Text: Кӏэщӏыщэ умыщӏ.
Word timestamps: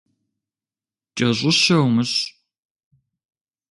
Кӏэщӏыщэ 1.17 1.75
умыщӏ. 1.85 2.21